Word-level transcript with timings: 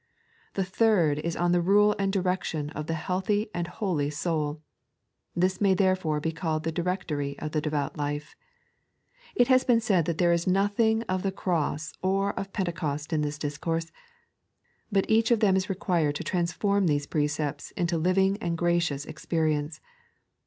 The 0.55 0.63
third 0.65 1.19
is 1.19 1.35
on 1.35 1.51
the 1.51 1.61
rule 1.61 1.95
and 1.99 2.11
direction 2.11 2.71
of 2.71 2.87
the 2.87 2.95
healthy 2.95 3.51
and 3.53 3.67
holy 3.67 4.09
soul— 4.09 4.59
this 5.35 5.61
may 5.61 5.75
there 5.75 5.95
fore 5.95 6.19
be 6.19 6.31
called 6.31 6.63
the 6.63 6.71
Directory 6.71 7.37
of 7.37 7.51
the 7.51 7.61
Devout 7.61 7.97
Life. 7.97 8.35
It 9.35 9.47
has 9.49 9.63
been 9.63 9.79
said 9.79 10.05
that 10.05 10.17
there 10.17 10.31
is 10.33 10.47
nothing 10.47 11.03
of 11.03 11.21
the 11.21 11.31
Cross 11.31 11.93
or 12.01 12.33
of 12.33 12.51
Pentecost 12.51 13.13
in 13.13 13.21
this 13.21 13.37
discourse; 13.37 13.91
bnt 14.91 15.05
each 15.07 15.29
of 15.29 15.39
them 15.39 15.55
is 15.55 15.69
required 15.69 16.15
to 16.15 16.23
transform 16.23 16.87
these 16.87 17.05
precepts 17.05 17.69
into 17.77 17.95
living 17.99 18.39
and 18.41 18.57
gracious 18.57 19.05
experience. 19.05 19.81